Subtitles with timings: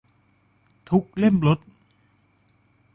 [0.89, 1.59] ทุกเล่มลด